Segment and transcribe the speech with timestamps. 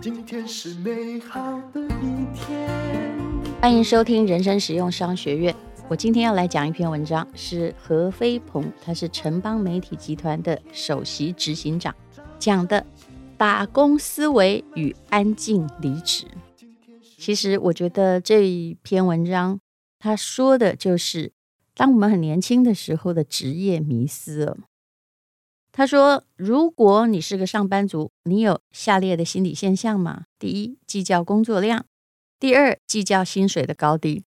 [0.00, 2.68] 今天是美好的一天。
[3.60, 5.54] 欢迎收听人生实用商学院。
[5.88, 11.94] 我今天要来讲一篇文章，是何飞鹏，他是城邦媒体集团的首席执行长，
[12.38, 12.84] 讲的
[13.36, 16.26] 打工思维与安静离职。
[17.16, 19.60] 其实我觉得这一篇文章，
[20.00, 21.32] 他说的就是
[21.74, 24.56] 当我们很年轻的时候的职业迷思。
[25.70, 30.24] 他说，如果你是个上班族，你有下列的心理现象吗？
[30.38, 31.82] 第一，计较工作量；
[32.40, 34.24] 第二，计较薪水的高低。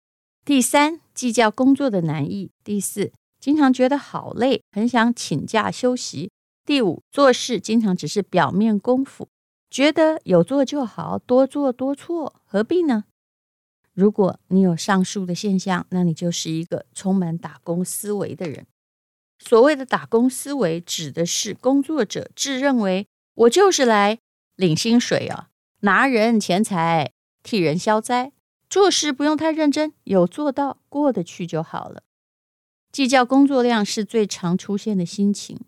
[0.45, 6.29] 第三，计较工作的难易；第四，经常觉得好累，很想请假休息；
[6.65, 9.27] 第五，做事经常只是表面功夫，
[9.71, 13.05] 觉得有做就好，多做多错，何必呢？
[13.93, 18.65] 如果你有上述的现象，那你就是一个充满打工思维的人。
[19.39, 24.19] 所谓的打工思维，指的是工作者自认为我就是来
[24.55, 28.33] 领薪水啊，拿人钱财，替人消灾。
[28.69, 32.03] 做事不用太认真，有做到过得去就好了。
[32.91, 35.59] 计较工作量是最常出现的心情。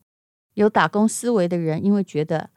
[0.54, 2.50] 有打工思维的人，因为觉得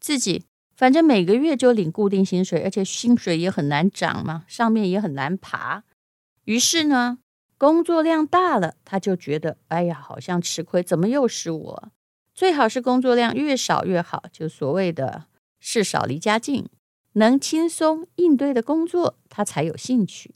[0.00, 5.84] 自己反正每个月就领固定薪水，而且薪水也很难涨嘛，上面也很难爬。
[6.44, 7.18] 于是呢，
[7.62, 11.92] 工作量大了，他就觉得哎呀，好像吃亏，怎么又是我？
[12.34, 15.26] 最好是工作量越少越好，就所谓的
[15.60, 16.68] 事少离家近。
[17.12, 20.34] 能轻松应对的工作，他才有兴趣。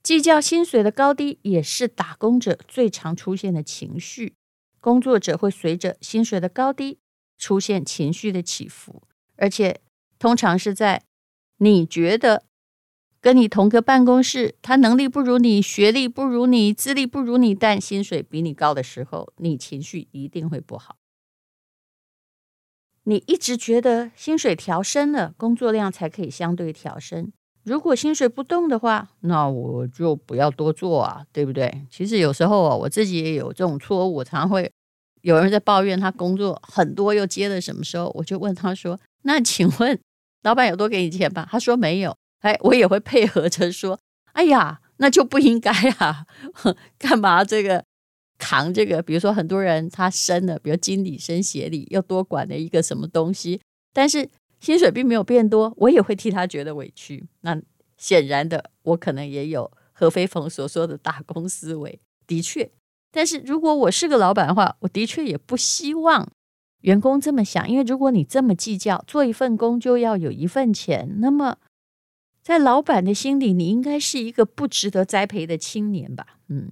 [0.00, 4.36] 计较薪水的高低，也是打工者最常出现的情绪。
[4.78, 7.00] 工作者会随着薪水的高低
[7.36, 9.02] 出现情绪的起伏，
[9.34, 9.80] 而且
[10.20, 11.02] 通常是在
[11.56, 12.44] 你觉得
[13.20, 20.96] 跟你同个办公室，他能力不如你，学历不如你，资历不如你，但薪水比你高的时候，你情绪一定会不好。
[23.04, 27.30] 你一直觉得薪水调升了，工作量才可以相对调升。
[27.62, 31.86] 如果薪水不动的话，那我就不要多做啊，对不对？
[31.90, 34.14] 其实有时候啊，我自己也有这种错误。
[34.14, 34.70] 我常会
[35.20, 39.98] 有人在抱怨他工作很多又接了什么时候，我就问他说：“那请问
[40.42, 42.16] 老板有多给你钱吧？”他说没有。
[42.40, 43.98] 哎，我也会配合着说
[44.32, 46.26] ：“哎呀，那就不应该啊，
[46.98, 47.84] 干嘛这个？”
[48.42, 53.60] 扛这个，比如说很多人他升了，比如经理升协理，又多管了一个什么东西，
[53.92, 54.26] 但是
[54.60, 57.28] 薪水并没有变多，我也会替他觉得委屈。
[57.42, 57.60] 那
[57.98, 62.70] 显然的，我可能也有何飞鹏所说的打工思维，的确。
[63.12, 66.26] 但是如果我是个老板的话，我的确也不希望
[66.80, 71.58] 员工这么想，因为如果你这么计较，做一份工就要有一份钱，那么
[72.42, 76.38] 在老板的心里，你应该是一个不值得栽培的青年吧？
[76.48, 76.70] 嗯。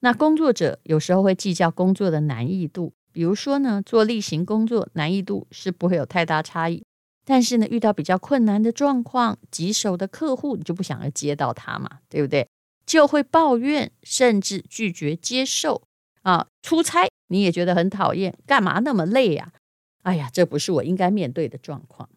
[0.00, 6.84] 那工作者有时候会计较工作的难易度，比如说呢，做例行工作难易度是不会有太大差异，
[7.24, 12.46] 但是呢，遇到比较困难的状况、棘手的客户，你就不想要接到他嘛，对不对？
[12.84, 15.82] 就会抱怨，甚至拒绝接受
[16.22, 16.46] 啊。
[16.62, 19.52] 出差你也觉得很讨厌，干嘛那么累呀？
[20.02, 22.08] 哎呀，这不是我应该面对的状况。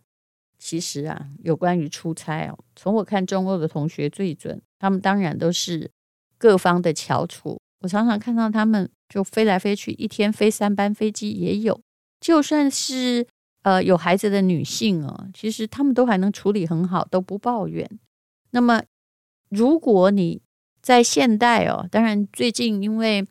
[0.60, 5.90] 其实啊，有关于出差哦，从我看中欧的同学最准，他们当然都是
[6.38, 7.58] 各方的翘楚。
[7.82, 11.80] 我常常看到他们就飞来飞去，一天飞三班飞机也有。
[12.20, 13.26] 就算是
[13.64, 17.90] 呃有孩子的女性哦，其实他们都还能处理很好，都不抱怨。
[18.52, 18.84] 那么，
[19.50, 20.42] 如果你
[20.82, 23.26] 在现代哦，当然最近因为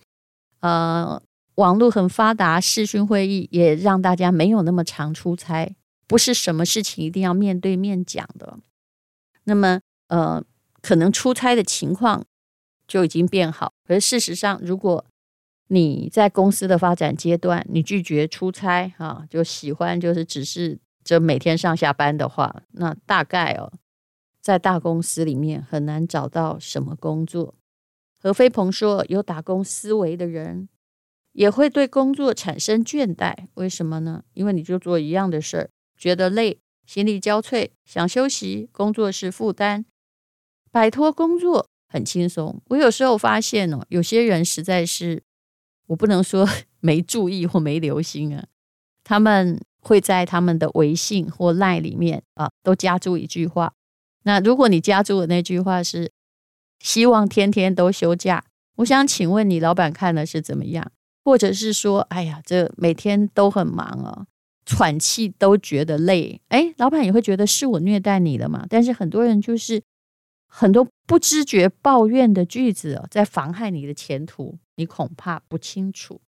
[0.61, 1.23] 呃
[1.57, 5.77] 网络很发达，视讯会议也让大家没有那么常出差，
[6.09, 8.59] 不是什么事情一定要面对面讲的。
[9.45, 10.43] 那么呃，
[10.83, 12.25] 可能出差的情况。
[12.89, 15.05] 就已经变好，可是事实上，如果
[15.67, 23.71] 你在公司的发展阶段，你拒绝出差啊，就喜欢就是只是这每天上下班的话，那大概哦，
[24.41, 27.55] 在大公司里面很难找到什么工作。
[28.19, 30.71] 何飞鹏说，有打工思维的人
[31.33, 34.25] 也会对工作产生倦怠，为什么呢？
[34.33, 39.85] 因为你就做一样的事儿，觉得累，心力交瘁，想休息，工作是负担，
[40.71, 41.69] 摆脱工作。
[41.91, 42.61] 很轻松。
[42.67, 45.23] 我有时候发现哦，有些人实在是，
[45.87, 46.47] 我不能说
[46.81, 48.47] 没注意或没留心啊。
[49.03, 53.73] 他们会在他们的微信或 LINE 里面啊，都加注一句话。
[54.25, 56.13] 那如果你加注的那句话是
[56.81, 58.45] 希望天天都休假，
[58.77, 60.93] 我想请问你老板看了是怎么样？
[61.25, 64.27] 或者是说，哎呀，这每天都很忙哦，
[64.69, 66.41] 喘气都觉得累。
[66.49, 68.67] 哎，老板也会觉得是我虐待你了嘛？
[68.69, 69.83] 但是很多人就是。
[70.51, 76.23] 很多不知觉抱怨的句子哦，在妨害你的前途，你恐怕不清楚。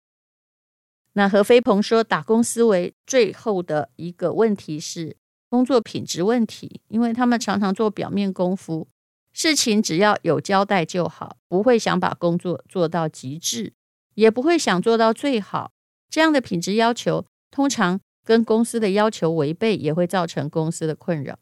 [1.14, 5.16] 那何飞鹏说，打工思维最后的一个问题是
[5.50, 8.88] 工作品质问题，因为他们常常做表面功夫，
[9.34, 13.74] 事情只要有交代就好，不会想把工作做到极致，
[14.16, 15.72] 也不会想做到最好。
[16.10, 21.40] 这样的品质要求，通常跟公司的要求违背，也会造成公司的困扰。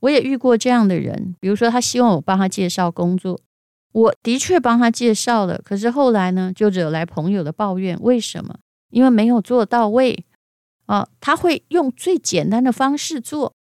[0.00, 3.40] 我也遇过这样的人，比如说他希望我帮他介绍工作，
[3.92, 7.96] 我的确帮他介绍了，可是后来呢，就惹来朋友的抱怨。
[8.00, 8.58] 为什么？
[8.90, 10.26] 因为没有做到位
[10.86, 13.54] 啊，他会用最简单的方式做，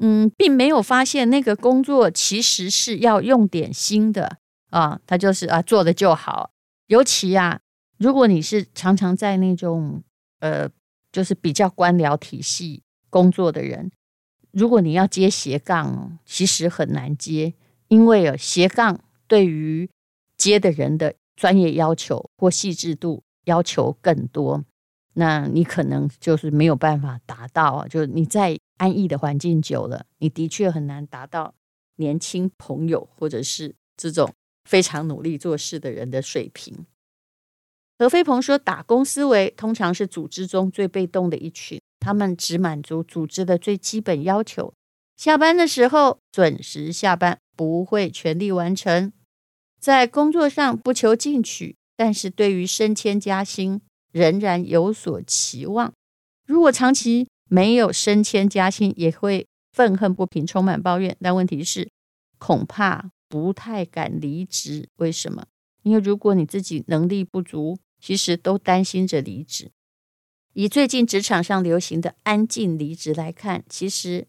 [0.00, 4.38] 嗯，并没有发现那个工作其实是要用点心的
[4.70, 6.50] 啊，他就是啊做的就好。
[6.88, 7.60] 尤其啊，
[7.98, 10.02] 如果你是常常在那种
[10.40, 10.68] 呃，
[11.12, 13.92] 就是比较官僚体系工作的人。
[14.50, 17.54] 如果你要接斜杠，其实很难接，
[17.88, 19.88] 因为啊，斜杠对于
[20.36, 24.64] 接的人的专业要求或细致度要求更多，
[25.14, 27.88] 那你可能就是没有办法达到啊。
[27.88, 31.54] 就是你在安逸的环境久了，你的确很难达到
[31.96, 34.30] 年轻朋友或者是这种
[34.64, 36.84] 非常努力做事的人的水平。
[38.02, 41.80] 何飞鹏说，打工思维通常是组织中最被动的一群。
[42.00, 44.74] 他们只满足组织的最基本要求，
[45.16, 49.12] 下班的时候准时下班，不会全力完成，
[49.78, 55.92] 在工作上不求进取，但是对于升迁加薪仍然有所期望。
[56.44, 61.16] 如果长期没有升迁加薪，也会愤恨不平，充满抱怨。
[61.20, 61.88] 但问题是，
[62.38, 64.88] 恐怕不太敢离职。
[64.96, 65.44] 为什么？
[65.84, 69.70] 因为如果你自己能力不足，其实都担心着离职。
[70.54, 74.26] 以最近职场上流行的“安静离职”来看，其实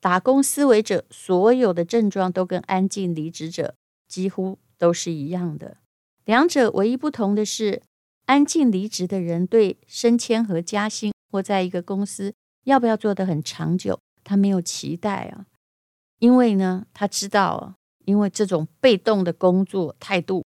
[0.00, 3.76] 打工思维者所有的症状都跟安静离职者
[4.08, 5.76] 几乎都是一样的。
[6.24, 7.82] 两者唯一不同的是，
[8.24, 12.34] 安静离职的人对升迁和加薪或在一个公司
[12.64, 15.46] 要不要做得很长久，他没有期待啊，
[16.18, 20.44] 因为呢，他知道啊，因为这种被动的工作态度，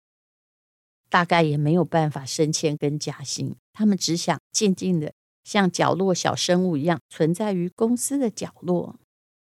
[1.14, 3.56] 大概也没有办法升迁跟加薪。
[3.72, 5.14] 他们只想静静的，
[5.44, 8.96] 像角落小生物一样存在于公司的角落。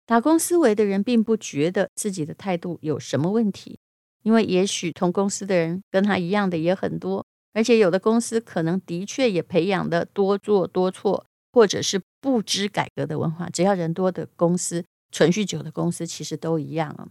[0.05, 3.79] 打工思维的人并不觉得自己的态度有什么问题，
[4.25, 13.49] 因为也许同公司的人跟他一样的也很多，而且有的公司可能的确也培养的多做多错，或者是不知改革的文化。
[13.49, 17.07] 只要人多的公司，存续久的公司其实都一样啊。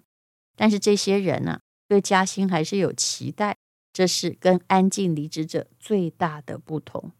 [0.57, 3.55] 但是这些人呢、啊，对加薪还是有期待。
[3.93, 7.11] 这是跟安静离职者最大的不同。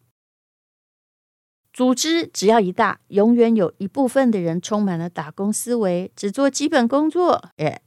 [1.72, 7.50] 组织只要一大，永远有一部分的人充满了打工思维，只做基本工作。
[7.58, 7.82] 哎，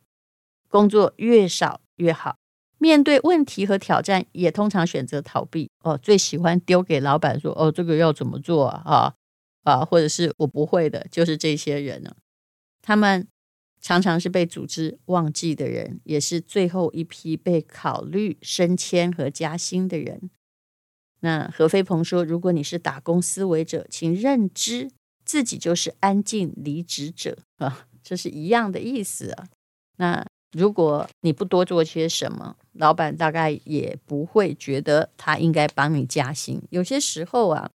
[0.69, 2.39] 工作越少越好。
[2.79, 5.71] 面对问题和挑战，也通常选择逃避。
[5.81, 9.15] 哦，最喜欢丢给老板说：“哦，这个要怎么做啊？
[9.65, 12.15] 啊，或者是我不会的。”就是这些人呢，
[12.81, 13.27] 他们。
[13.81, 20.31] 常常是被组织忘记的人，也是最后一批被考虑升迁和加薪的人。
[21.21, 24.91] 那何飞鹏说：“如果你是打工思维者，请认知
[25.25, 29.49] 自己就是安静离职者 啊，这是一样的意思啊。
[29.97, 36.61] 那如果你不多做些什么，老板大概也不会觉得他应该帮你加薪。
[36.71, 37.71] 有些时候啊，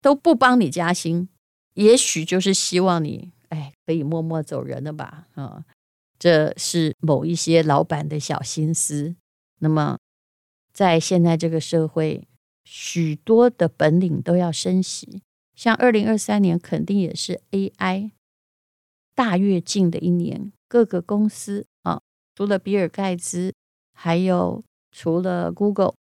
[0.00, 1.28] 都不帮你加薪，
[1.74, 5.26] 也许就是希望你。”哎，可以默默走人了吧？
[5.34, 5.64] 啊，
[6.18, 9.16] 这是某一些老板的小心思。
[9.60, 9.98] 那么，
[10.72, 12.28] 在现在这个社会，
[12.64, 15.22] 许多的本领都要升级。
[15.54, 18.12] 像二零二三年，肯定也是 AI
[19.14, 20.52] 大跃进的一年。
[20.68, 22.00] 各个公司啊，
[22.36, 23.52] 除了比尔盖茨，
[23.94, 24.62] 还有
[24.92, 25.94] 除了 Google，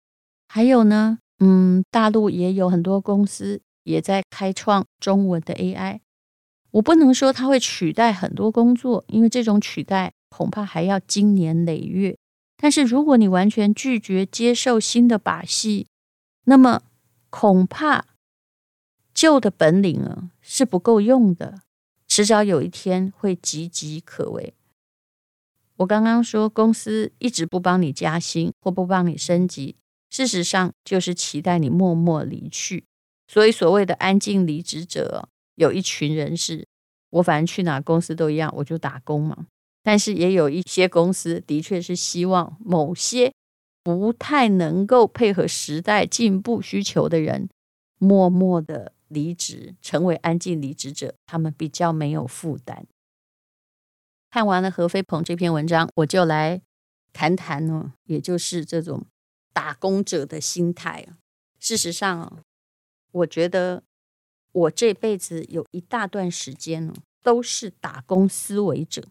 [0.48, 6.00] 还有呢，嗯，大陆也有很多公司也在开创中文的 AI。
[6.74, 12.16] 我不能说它会取代很多工作，因为这种取代恐怕还要经年累月。
[12.56, 15.86] 但是如果你完全拒绝接受新的把戏，
[16.46, 16.82] 那么
[17.30, 18.06] 恐怕
[19.12, 21.60] 旧的本领啊是不够用的，
[22.08, 24.54] 迟早有一天会岌岌可危。
[25.76, 29.76] 我刚刚说公司一直不帮你加薪或不帮你升级，
[30.10, 32.84] 事实上就是期待你默默离去。
[33.28, 35.28] 所以所谓的安静离职者。
[35.56, 36.66] 有一群人是，
[37.10, 39.46] 我反正去哪公司都一样，我就打工嘛。
[39.82, 43.32] 但是也有一些公司的确是希望某些
[43.82, 47.48] 不太能够配合时代进步需求的人，
[47.98, 52.86] 默默的离职，成为安静离职者，他们比较没有负担。
[54.30, 56.62] 看完了何飞鹏这篇文章，我就来
[57.12, 59.04] 谈谈呢，也就是这种
[59.52, 61.06] 打工者的心态。
[61.60, 62.42] 事实上
[63.12, 63.82] 我觉得
[64.54, 69.02] 我这辈子有一大段时间呢，都是打工思维者。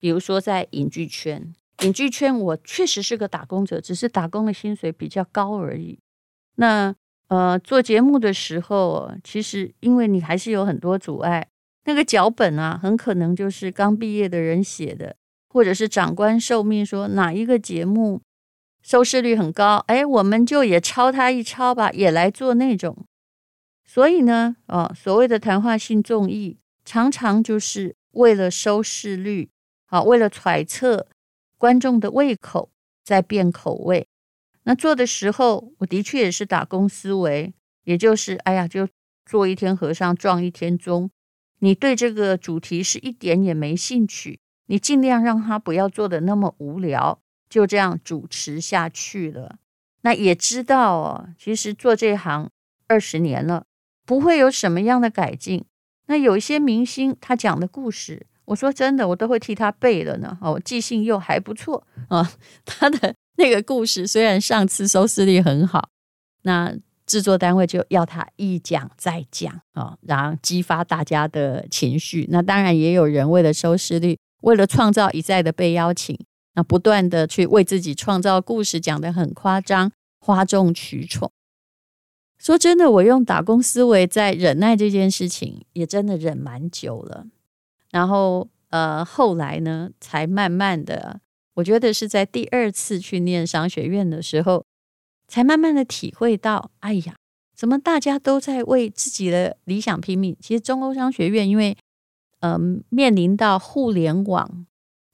[0.00, 5.98] 比如说在影剧圈，影剧圈我确实是个打工者，只是打工的薪水比较高而已。
[6.54, 6.94] 那
[7.26, 11.48] 呃，做节目的时候，其实因为你还是有很多阻碍，
[11.84, 15.16] 那个脚本啊，很可能就是刚毕业的人写的，
[15.48, 18.22] 或者是长官受命说哪一个节目
[18.82, 23.04] 收视率很高，哎，我们就也抄他一抄吧，也来做那种。
[23.90, 29.48] 所以呢，哦，所谓的谈话性综艺，常常就是为了收视率，
[29.86, 31.06] 好，为了揣测
[31.56, 32.70] 观众的胃口，
[33.02, 34.06] 在变口味。
[34.64, 37.54] 那做的时候，我的确也是打工思维，
[37.84, 38.86] 也就是，哎呀，就
[39.24, 41.10] 做一天和尚撞一天钟。
[41.60, 47.18] 你对这个主题是一点也没兴趣，你尽量让他不要做的那么无聊。
[47.48, 49.56] 就这样主持下去了。
[50.02, 52.50] 那也知道哦，其实做这行
[52.86, 53.64] 二十年了，
[54.08, 55.62] 不会有什么样的改进。
[56.06, 60.38] 那有一些明星他讲的故事，我说真的，我都会替他背了呢。
[60.40, 62.32] 哦，记性又还不错啊。
[62.64, 65.90] 他的那个故事虽然上次收视率很好，
[66.44, 66.74] 那
[67.04, 72.26] 制作单位就要他一讲再讲啊，然后激发大家的情绪。
[72.30, 76.18] 那当然也有人为了收视率，为了创造一再的被邀请。
[76.54, 81.30] 那不断的去为自己创造故事，讲得很夸张，哗众取宠。
[82.38, 87.26] 说真的，我用打工思维在忍耐这件事情，也真的忍蛮久了。
[87.90, 91.20] 然后呃，后来呢，才慢慢的，
[91.54, 94.64] 我觉得是在第二次去念商学院的时候，
[95.26, 97.16] 才慢慢的体会到，哎呀，
[97.54, 100.36] 怎么大家都在为自己的理想拼命？
[100.40, 101.76] 其实中欧商学院，因为
[102.40, 104.66] 嗯、面临到互联网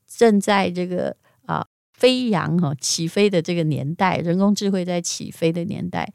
[0.07, 1.17] 正在这个。
[1.47, 6.11] 啊，飞扬哈起飞的这个年代，人工智慧在起飞的年代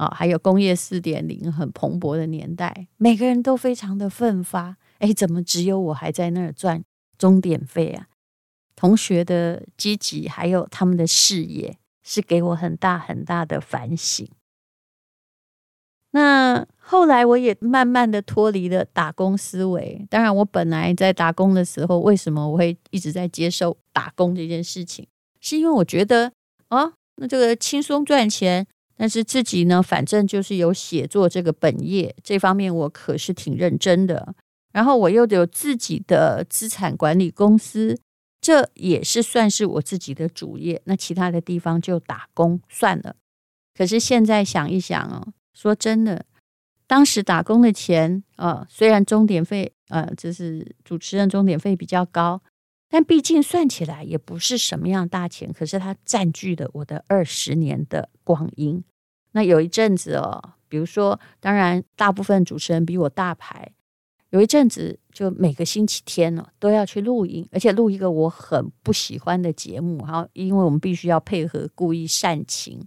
[0.00, 4.78] 啊，还有工业四点零很蓬勃的年代，每个人都非常的奋发。
[5.00, 6.82] 哎，怎么只有我还在那儿赚
[7.18, 8.06] 钟点费啊？
[8.74, 14.26] 同学的积极，还有他们的视野，是给我很大很大的反省。
[16.12, 20.06] 那后来我也慢慢的脱离了打工思维。
[20.08, 25.06] 当然，我本来在打工的时候，为什么我会一直在接受打工这件事情？
[25.42, 26.32] 是因为我觉得
[26.68, 28.66] 啊，那这个轻松赚钱，
[29.00, 34.34] 但是自己呢，反正就是有写作这个本业这方面，我可是挺认真的。
[34.72, 37.98] 然后我又有自己的资产管理公司，
[38.42, 40.82] 这也是算是我自己的主业。
[40.84, 43.16] 那其他的地方就打工算了。
[43.74, 45.32] 可是现在想一想哦。
[45.54, 46.26] 说真的，
[46.86, 52.42] 当时打工的钱啊、呃，虽然钟点费呃，就是主持人钟点费比较高，
[52.90, 55.50] 但毕竟算起来也不是什么样大钱。
[55.50, 58.84] 可是它占据了我的二十年的光阴。
[59.32, 63.72] 那有一阵子哦，比如说，当然大部分主持人比我大牌，
[64.30, 72.86] 有一阵子就每个星期天呢都要去录影，而且录一个我很不喜欢的节目，哈，因为我们必须要配合故意煽情。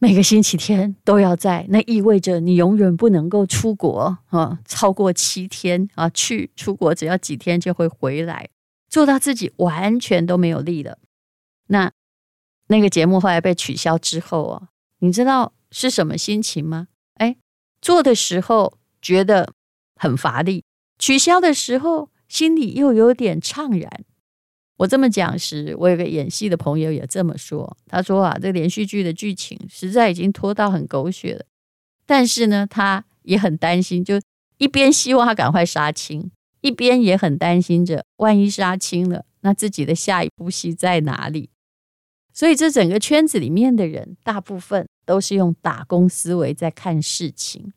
[0.00, 8.48] 每个星期天都要在，那意味着你永远不能够出国啊，超过七天啊，去出国只要几天就会回来，
[8.88, 10.98] 做到自己完全都没有力了。
[11.66, 11.90] 那
[12.68, 14.68] 那个节目后来被取消之后啊，
[15.00, 16.88] 你知道是什么心情吗？
[17.14, 17.36] 哎，
[17.80, 19.52] 做的时候觉得
[19.96, 20.64] 很乏力，
[20.98, 24.04] 取消的时候心里又有点怅然。
[24.78, 27.76] 我这么讲时，我有个演戏的朋友也这么说。
[27.86, 31.44] 他说啊，这连续剧的剧情实在已经拖到很狗血了，
[32.06, 34.20] 但是呢，他也很担心，就
[34.58, 41.50] 一边希望他赶快杀青，一边也很担心着，万一杀青了，那自己的下一部戏在哪里？
[42.38, 47.72] 所以，这整个圈子里面的人，大部分都是用打工思维在看事情。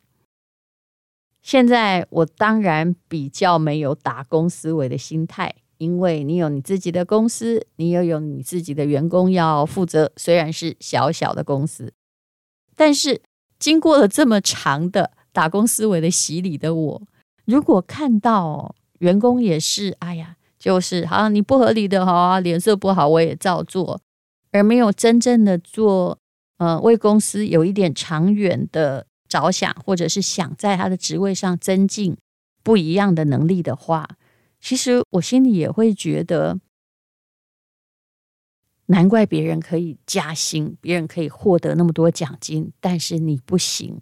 [1.42, 5.52] 现在我当然比较没有打工思维的心态。
[5.78, 11.92] 因为你有你自己的公司，你又有你自己的员工要负责，虽然是小小的公司，
[12.76, 13.20] 但是
[13.58, 17.02] 经过了这么长的打工思维的洗礼的我，
[17.46, 24.00] 如果看到员工也是，哎呀，就是好像你不合理的哈，脸色不好我也照做，
[24.52, 26.18] 而没有真正的做，
[26.58, 32.16] 呃，为公司有一点长远的着想，或者是想在他的职位上增进
[32.62, 34.08] 不一样的能力的话。
[34.60, 36.60] 其实我心里也会觉得，
[38.86, 44.00] 难怪别人可以加薪，别人可以获得那么多奖金，但是你不行。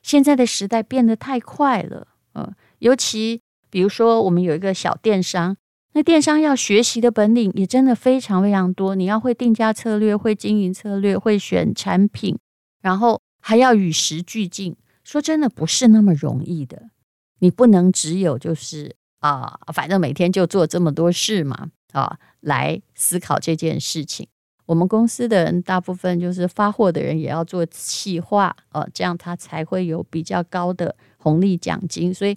[0.00, 5.56] 现在的时代变得太快了，呃，尤其比如说我们有一个小电商，
[5.92, 8.94] 那电商要学习的本领也真的非常非常多。
[8.94, 12.38] 你要会定价策略，会经营策略，会选产品，
[12.80, 14.76] 然后还要与时俱进。
[15.02, 16.90] 说真的，不是那么容易的。
[17.40, 24.28] 你不能只有就是啊，反正每天就做这么多事嘛啊，来思考这件事情。
[24.66, 32.12] 我们公司的人大部分就是发货的人也要做企划哦，这样他才会有比较高的红利奖金。
[32.12, 32.36] 所以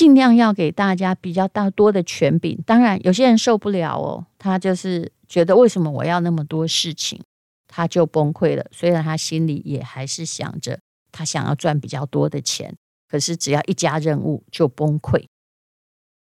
[0.00, 2.58] 尽量要给大家比较大多的权柄。
[2.64, 7.20] 当然，有些人受不了哦，他就是觉得为什么我要那么多事情，
[7.68, 8.64] 他就崩溃了。
[8.72, 10.80] 虽然他心里也还是想着
[11.12, 12.74] 他想要赚比较多的钱，
[13.10, 15.26] 可是只要一加任务就崩溃。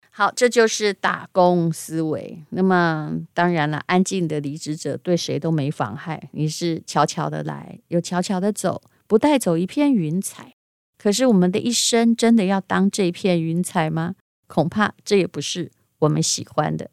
[0.10, 2.44] 好，这就是打工思维。
[2.50, 6.30] 那么当然了，安静的离职者对谁都没妨害。
[6.32, 10.56] 你是悄悄的来，又悄悄的走，不带走一片云彩。
[11.02, 14.14] 可是我们的一生真的要当这片云彩吗？
[14.46, 16.92] 恐怕这也不是我们喜欢的。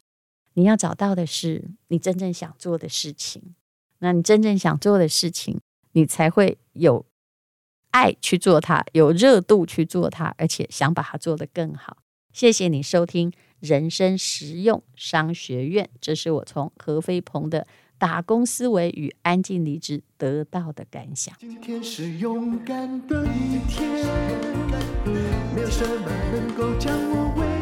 [0.55, 3.53] 你要找到的是你真正想做的事情。
[3.99, 5.59] 那你真正想做的事情，
[5.91, 7.05] 你才会有
[7.91, 11.97] 爱去做它，有热度去做它，而且想把它做得更好。
[12.33, 17.67] 谢谢你收听人生实用商学院，这是我从何飞鹏的
[17.99, 21.35] 打工思维与安静离职得到的感想。
[21.37, 24.07] 今天是勇敢的一天，
[25.53, 27.58] 没有什么能够将我为